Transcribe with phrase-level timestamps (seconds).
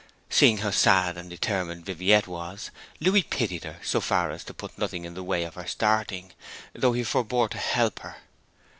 [0.31, 4.75] Seeing how sad and determined Viviette was, Louis pitied her so far as to put
[4.75, 6.31] nothing in the way of her starting,
[6.73, 8.15] though he forbore to help her.